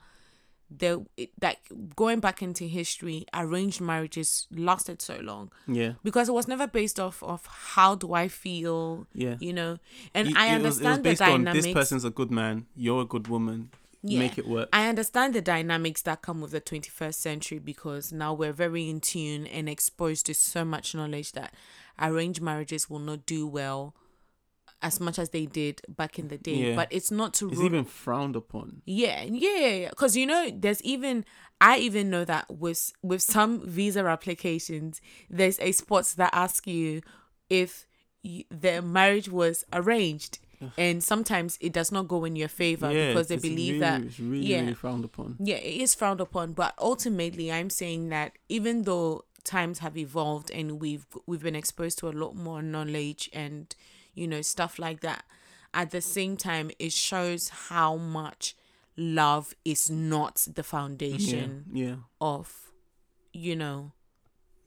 [1.17, 1.59] it, like
[1.97, 7.01] going back into history arranged marriages lasted so long yeah, because it was never based
[7.01, 9.37] off of how do i feel yeah.
[9.41, 9.79] you know
[10.15, 12.11] and It- i it was- understand it was based the on dynamics this person's a
[12.11, 13.71] good man, you're a good woman.
[14.03, 14.21] Yeah.
[14.21, 14.71] Make it work.
[14.73, 18.99] I understand the dynamics that come with the 21st century because now we're very in
[19.01, 21.53] tune and exposed to so much knowledge that
[22.01, 23.95] arranged marriages will not do well
[24.83, 26.71] as much as they did back in the day.
[26.71, 26.77] Yeah.
[26.77, 27.67] But it's not to It's rule.
[27.67, 28.83] even frowned upon.
[28.87, 31.25] yeah, yeah, because you know, there's even
[31.61, 37.03] I even know that with with some visa applications, there's a spot that asks you
[37.49, 37.87] if
[38.23, 40.39] you, the marriage was arranged.
[40.77, 44.03] And sometimes it does not go in your favor yeah, because they believe really, that
[44.03, 44.61] it's really, yeah.
[44.61, 45.37] really frowned upon.
[45.41, 50.51] yeah, it is frowned upon, but ultimately I'm saying that even though times have evolved
[50.51, 53.75] and we've we've been exposed to a lot more knowledge and
[54.15, 55.25] you know stuff like that,
[55.73, 58.55] at the same time it shows how much
[58.97, 62.73] love is not the Yeah, foundation yeah, of
[63.33, 63.93] you know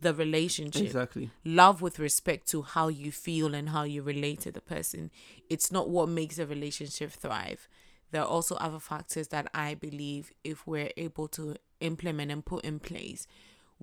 [0.01, 1.29] the relationship exactly.
[1.45, 5.12] love with respect to how you feel and how you relate to the person.
[5.49, 7.67] It's not what makes a relationship thrive.
[8.12, 12.63] There are also other factors that I believe if we're able to implement and put
[12.63, 13.27] in place,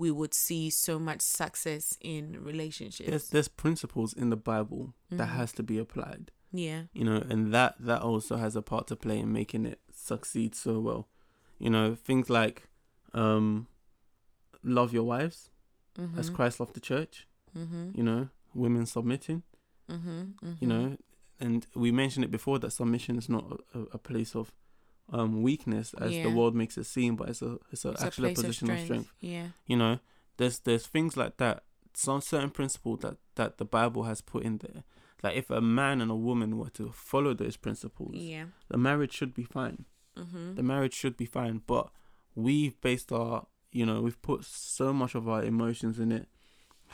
[0.02, 3.08] we would see so much success in relationships.
[3.10, 5.38] There's there's principles in the Bible that Mm-hmm.
[5.38, 6.24] has to be applied.
[6.52, 6.82] Yeah.
[6.98, 9.78] you know and that that also has a part to play in making it
[10.10, 11.02] succeed so well
[11.64, 12.56] you know things like
[13.14, 13.66] um
[14.62, 15.50] love your wives
[15.98, 16.18] Mm-hmm.
[16.20, 17.14] as christ loved the church
[17.56, 17.90] mm-hmm.
[17.98, 18.22] you know
[18.54, 19.42] women submitting
[19.90, 20.20] Mm-hmm.
[20.20, 20.52] Mm-hmm.
[20.60, 20.96] you know
[21.44, 24.52] and we mentioned it before that submission is not a, a place of
[25.12, 26.22] um weakness as Yeah.
[26.24, 28.44] the world makes it seem but it's a it's, a, It's actually a place of
[28.46, 29.12] position of strength.
[29.20, 29.46] Yeah.
[29.66, 29.98] you know
[30.36, 34.58] there's there's things like that some certain principle that that the bible has put in
[34.58, 34.84] there
[35.22, 38.46] Like if a man and a woman were to follow those principles, Yeah.
[38.68, 39.84] the marriage should be fine.
[40.16, 40.54] Mm-hmm.
[40.54, 41.60] The marriage should be fine.
[41.66, 41.86] But
[42.34, 46.26] we've based our, you know, we've put so much of our emotions in it,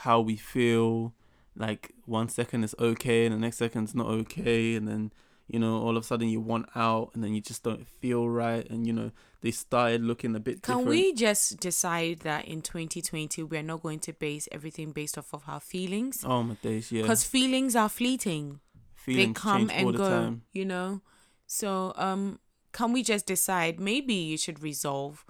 [0.05, 1.13] how we feel.
[1.55, 5.11] Like one second is okay, and the next second's not okay, and then
[5.47, 8.27] you know all of a sudden you want out, and then you just don't feel
[8.27, 10.89] right, and you know they started looking a bit Can different.
[10.89, 15.43] we just decide that in 2020 we're not going to base everything based off of
[15.47, 16.23] our feelings?
[16.25, 17.03] Oh my days, yeah.
[17.03, 18.59] Because feelings are fleeting.
[18.95, 20.09] Feelings they come and the go.
[20.09, 20.41] time.
[20.51, 21.01] You know.
[21.45, 22.39] So um,
[22.73, 23.79] can we just decide?
[23.79, 25.25] Maybe you should resolve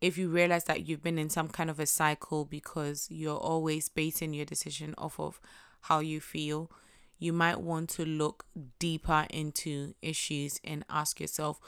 [0.00, 3.88] if you realize that you've been in some kind of a cycle because you're always
[3.88, 5.40] basing your decision off of
[5.82, 6.70] how you feel.
[7.18, 8.44] You might want to look
[8.78, 11.58] deeper into issues and ask yourself,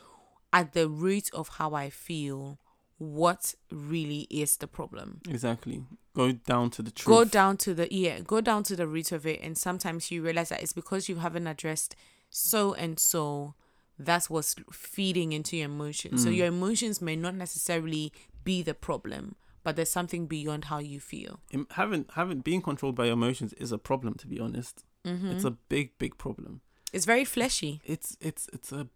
[0.53, 2.59] at the root of how I feel,
[2.99, 5.21] what really is the problem?
[5.29, 5.83] Exactly.
[6.15, 7.07] Go down to the truth.
[7.17, 10.23] Go down to the yeah, go down to the root of it, and sometimes you
[10.23, 11.95] realize that it's because you haven't addressed
[12.31, 13.55] so and so.
[14.01, 16.23] That's what's feeding into your emotions.
[16.23, 16.37] So Mm.
[16.37, 18.13] your emotions may not necessarily
[18.45, 19.35] be the problem,
[19.65, 21.41] but there's something beyond how you feel.
[21.73, 24.15] Having having being controlled by your emotions is a problem.
[24.15, 25.31] To be honest, Mm-hmm.
[25.33, 26.61] it's a big, big problem.
[26.93, 27.81] It's very fleshy.
[27.85, 28.87] It's it's it's a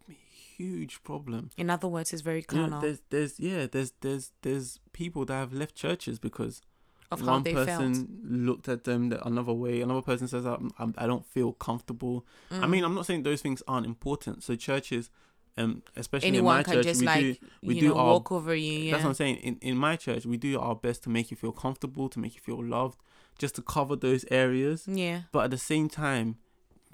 [0.56, 1.50] huge problem.
[1.56, 5.24] In other words, it's very You know, carnal there's there's yeah there's there's there's people
[5.26, 6.62] that have left churches because
[7.10, 8.08] of how one they person felt.
[8.48, 9.82] looked at them the, another way.
[9.82, 12.24] Another person says I'm, I'm, don't feel comfortable.
[12.50, 12.70] I Mm.
[12.70, 14.42] mean I'm not saying those things aren't important.
[14.42, 15.10] So churches,
[15.58, 18.06] um, especially anyone in my can church, just we like do we do know our
[18.14, 18.72] walk over you.
[18.72, 18.92] Yeah.
[18.92, 19.36] That's what I'm saying.
[19.36, 22.34] In in my church, we do our best to make you feel comfortable, to make
[22.34, 22.98] you feel loved,
[23.42, 24.78] just to cover those areas.
[25.04, 25.18] yeah.
[25.34, 26.28] But at the same time,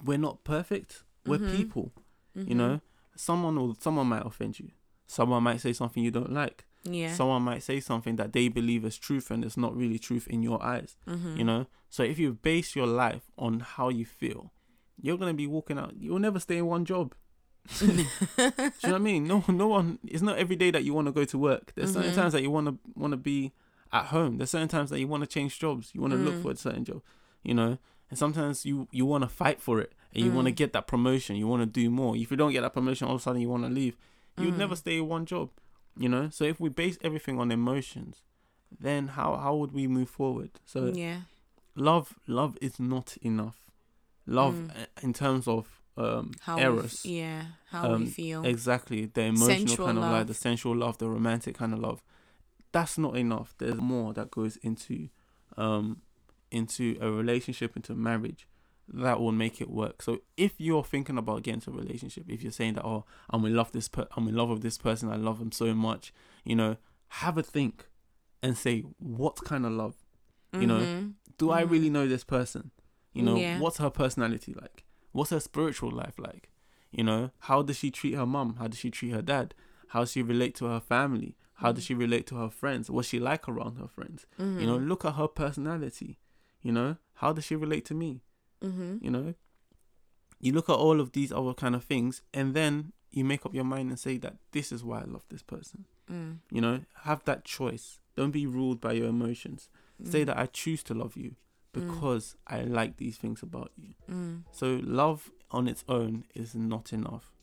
[0.07, 1.03] we're not perfect.
[1.25, 1.55] We're Mhm.
[1.57, 1.85] people.
[2.35, 2.61] You Mhm.
[2.61, 2.73] know,
[3.15, 4.69] someone will someone might offend you.
[5.17, 6.65] Someone might say something you don't like.
[6.83, 7.13] Yeah.
[7.19, 10.39] Someone might say something that they believe is truth and it's not really truth in
[10.49, 10.91] your eyes.
[11.07, 11.37] mm-hmm.
[11.39, 11.61] You know.
[11.89, 14.41] So if you base your life on how you feel,
[15.03, 15.93] you're gonna be walking out.
[16.03, 17.07] You'll never stay in one job.
[17.79, 19.27] Do you know what I mean?
[19.27, 19.99] No, no one.
[20.13, 21.65] It's not every day that you want to go to work.
[21.75, 22.15] There's certain Mhm.
[22.19, 23.51] times that you want to want to be
[23.91, 24.37] at home.
[24.37, 25.91] There's certain times that you want to change jobs.
[25.93, 26.41] You want to look Mm.
[26.43, 27.01] for a certain job.
[27.43, 27.77] You know,
[28.09, 30.57] and sometimes you you want to fight for it and you want to Mm.
[30.57, 31.35] get that promotion.
[31.37, 32.15] You want to do more.
[32.15, 33.95] If you don't get that promotion, all of a sudden you want to leave.
[34.37, 34.77] You'd never Mm.
[34.77, 35.49] stay in one job.
[35.97, 36.29] You know.
[36.29, 38.21] So if we base everything on emotions,
[38.79, 40.51] then how how would we move forward?
[40.65, 41.21] So yeah.
[41.75, 43.59] love love is not enough.
[44.25, 44.69] Love Mm.
[44.71, 47.05] uh, in terms of um How we eros.
[47.05, 47.43] yeah.
[47.71, 48.45] How Um, we feel.
[48.45, 50.27] Exactly, the emotional Sensual kind of love, love.
[50.27, 52.01] the sensual love, the romantic kind of love.
[52.71, 53.55] That's not enough.
[53.57, 55.09] There's more that goes into,
[55.57, 56.01] um,
[56.51, 58.47] into a relationship, into marriage,
[58.91, 60.01] that will make it work.
[60.01, 63.45] So if you're thinking about getting into a relationship, if you're saying that, oh, I'm
[63.45, 66.11] in love this, per- I'm in love with this person, I love him so much,
[66.43, 66.77] you know,
[67.09, 67.87] have a think,
[68.41, 69.95] and say what kind of love.
[70.51, 71.13] you know, Mhm.
[71.37, 71.69] Do I Mhm.
[71.69, 72.71] really know this person?
[73.13, 73.59] You know, Yeah.
[73.59, 74.83] what's her personality like?
[75.11, 76.49] What's her spiritual life like?
[76.91, 78.55] You know, how does she treat her mum?
[78.55, 79.53] How does she treat her dad?
[79.89, 81.35] How does she relate to her family?
[81.61, 81.87] How does Mhm.
[81.87, 82.89] she relate to her friends?
[82.89, 84.25] What's she like around her friends?
[84.37, 84.87] You know, Mhm.
[84.87, 86.17] look at her personality.
[86.61, 88.21] You know, how does she relate to me?
[88.61, 89.01] Mhm.
[89.03, 89.33] You know,
[90.39, 93.53] you look at all of these other kind of things, and then you make up
[93.53, 95.85] your mind and say that this is why I love this person.
[96.09, 96.39] Mm.
[96.51, 97.99] You know, have that choice.
[98.15, 99.69] Don't be ruled by your emotions.
[100.03, 100.27] Say Mm.
[100.27, 101.35] that I choose to love you
[101.73, 103.95] because I like these things about you.
[104.09, 104.43] Mm.
[104.51, 107.33] So love on its own is not enough.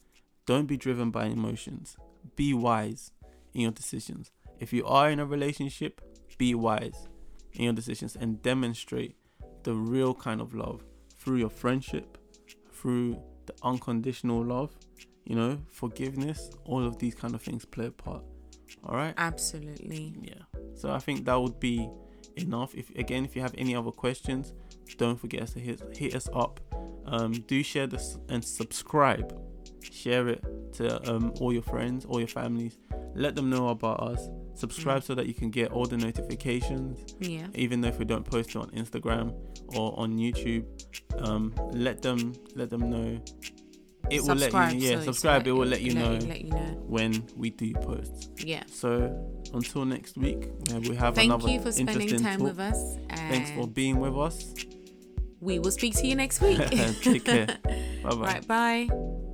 [0.46, 1.96] Don't be driven by emotions.
[2.36, 3.12] Be wise
[3.56, 4.30] in your decisions.
[4.60, 6.00] If you are in a relationship,
[6.36, 7.08] be wise
[7.54, 9.16] in your decisions and demonstrate
[9.62, 10.84] the real kind of love
[11.16, 12.18] through your friendship,
[12.70, 14.76] through the unconditional love,
[15.24, 18.22] you know, forgiveness, all of these kind of things play a part.
[18.84, 19.14] All right?
[19.16, 20.14] Absolutely.
[20.20, 20.34] Yeah.
[20.74, 21.88] So I think that would be
[22.36, 22.74] enough.
[22.74, 24.52] If again, if you have any other questions,
[24.98, 26.60] don't forget to hit hit us up.
[27.06, 29.34] Um, do share this and subscribe.
[29.82, 32.76] Share it to um, all your friends, all your families.
[33.16, 34.28] Let them know about us.
[34.54, 37.46] Subscribe so that you can get all the notifications, Yeah.
[37.54, 39.34] even though if we don't post it on Instagram
[39.76, 40.64] or on YouTube.
[41.18, 43.20] Um, let them let them know.
[44.10, 44.78] It will let you.
[44.88, 45.44] Yeah, subscribe.
[45.44, 46.84] so it will let you know Let you know.
[46.86, 48.30] when we do post.
[48.38, 48.62] Yeah.
[48.68, 48.92] So
[49.52, 52.48] until next week, uh, we have Thank another you for spending time talk.
[52.48, 52.78] with us.
[53.10, 54.54] And Thanks for being with us.
[55.40, 56.58] we will speak to you next week.
[57.02, 57.46] Take care.
[58.02, 58.16] Bye bye.
[58.16, 58.46] right.
[58.46, 59.25] Bye.